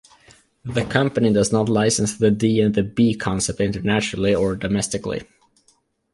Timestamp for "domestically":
4.55-5.27